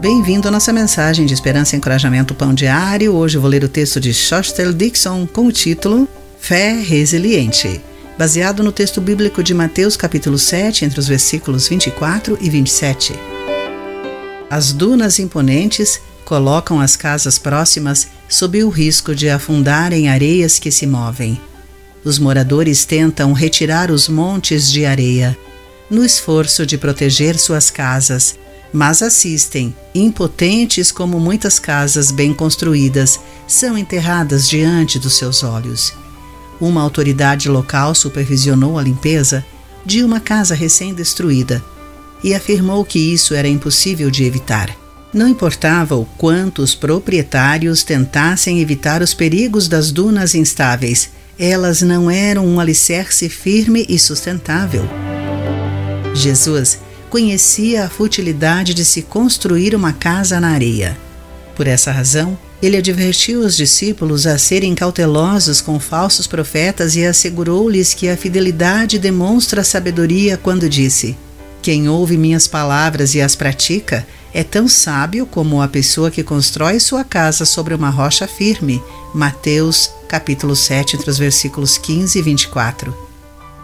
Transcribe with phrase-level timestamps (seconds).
[0.00, 3.14] Bem-vindo à nossa mensagem de esperança e encorajamento pão diário.
[3.14, 6.08] Hoje vou ler o texto de Shostel Dixon com o título
[6.38, 7.82] Fé Resiliente,
[8.16, 13.12] baseado no texto bíblico de Mateus capítulo 7, entre os versículos 24 e 27.
[14.48, 20.70] As dunas imponentes colocam as casas próximas sob o risco de afundar em areias que
[20.70, 21.38] se movem.
[22.02, 25.36] Os moradores tentam retirar os montes de areia,
[25.90, 28.38] no esforço de proteger suas casas,
[28.72, 35.92] mas assistem, impotentes como muitas casas bem construídas são enterradas diante dos seus olhos.
[36.60, 39.44] Uma autoridade local supervisionou a limpeza
[39.84, 41.64] de uma casa recém-destruída
[42.22, 44.76] e afirmou que isso era impossível de evitar.
[45.12, 52.10] Não importava o quanto os proprietários tentassem evitar os perigos das dunas instáveis, elas não
[52.10, 54.84] eram um alicerce firme e sustentável.
[56.14, 56.78] Jesus
[57.10, 60.96] conhecia a futilidade de se construir uma casa na areia.
[61.56, 67.92] Por essa razão, ele advertiu os discípulos a serem cautelosos com falsos profetas e assegurou-lhes
[67.92, 71.16] que a fidelidade demonstra sabedoria quando disse:
[71.60, 76.78] Quem ouve minhas palavras e as pratica é tão sábio como a pessoa que constrói
[76.78, 78.80] sua casa sobre uma rocha firme.
[79.12, 83.09] Mateus, capítulo 7, entre os versículos 15 e 24.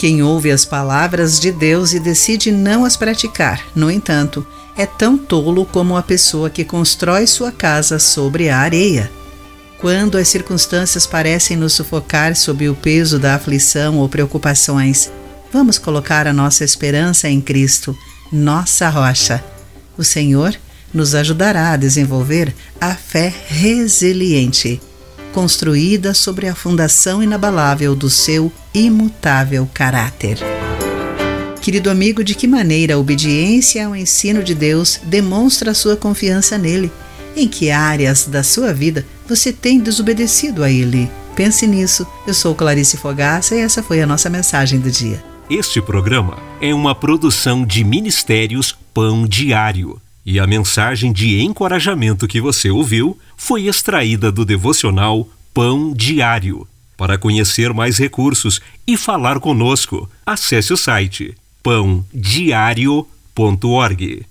[0.00, 5.18] Quem ouve as palavras de Deus e decide não as praticar, no entanto, é tão
[5.18, 9.10] tolo como a pessoa que constrói sua casa sobre a areia.
[9.78, 15.12] Quando as circunstâncias parecem nos sufocar sob o peso da aflição ou preocupações,
[15.52, 17.94] vamos colocar a nossa esperança em Cristo,
[18.32, 19.44] nossa rocha.
[19.98, 20.56] O Senhor
[20.94, 24.80] nos ajudará a desenvolver a fé resiliente
[25.32, 30.38] construída sobre a fundação inabalável do seu imutável caráter.
[31.60, 36.90] Querido amigo, de que maneira a obediência ao ensino de Deus demonstra sua confiança nele?
[37.36, 41.08] Em que áreas da sua vida você tem desobedecido a ele?
[41.36, 42.06] Pense nisso.
[42.26, 45.22] Eu sou Clarice Fogaça e essa foi a nossa mensagem do dia.
[45.48, 50.00] Este programa é uma produção de Ministérios Pão Diário.
[50.32, 56.68] E a mensagem de encorajamento que você ouviu foi extraída do devocional Pão Diário.
[56.96, 64.24] Para conhecer mais recursos e falar conosco, acesse o site pãodiario.org.